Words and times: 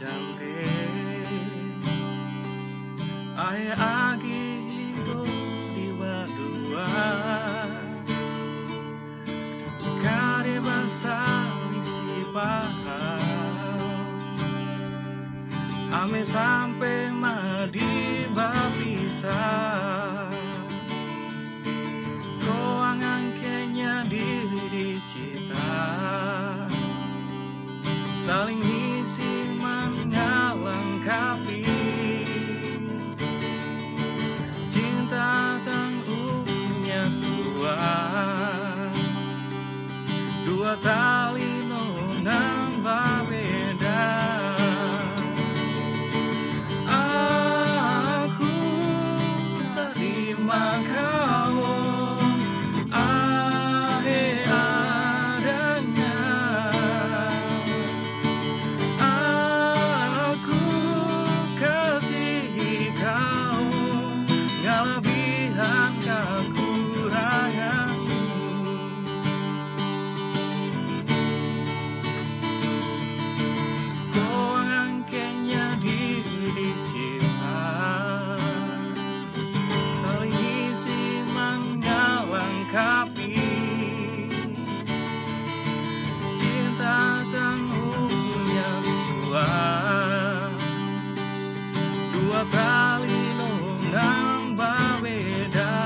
chambe 0.00 0.64
ai 3.36 3.68
agi 3.68 4.96
do 5.04 5.28
diwa 5.76 6.24
dua 6.24 6.88
kare 10.00 10.56
masa 10.64 11.20
si 11.84 12.24
paha. 12.32 13.04
Ame 16.00 16.24
sampai 16.24 17.12
madi 17.12 18.24
bisa 18.80 19.44
Doangan 22.40 23.24
kenya 23.36 24.08
diri 24.08 24.96
cita 25.12 25.76
saling 28.24 28.79
terima 50.50 50.82
kau 50.82 51.09
Dua 92.40 92.48
kali 92.56 93.36
lo 93.36 93.52
nambah 93.92 95.04
beda 95.04 95.76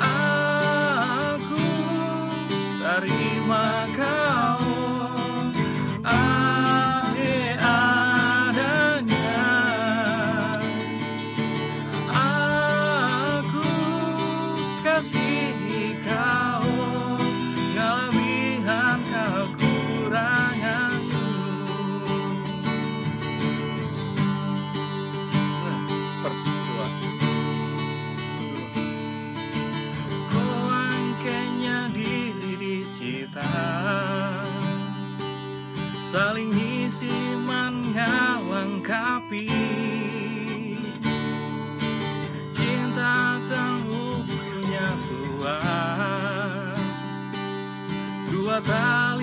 Aku 0.00 1.68
terima 2.80 3.84
kau 3.92 4.23
Saling 36.14 36.54
isi 36.86 37.10
mengalangkapi 37.42 39.50
Cinta 42.54 43.34
tak 43.50 43.82
punya 44.22 44.94
dua 48.30 48.62
tali 48.62 49.13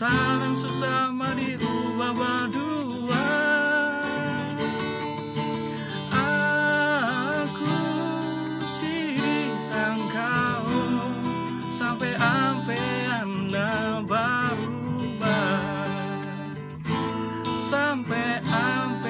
Sarang 0.00 0.56
sesama 0.56 1.36
diubah 1.36 2.16
berdua. 2.16 3.28
Aku 6.08 7.76
sidi 8.64 9.52
kau 10.08 10.72
Sampai 11.68 12.16
ampe 12.16 12.80
anda 13.12 14.00
berubah 14.00 15.84
Sampai 17.68 18.40
ampe 18.48 19.09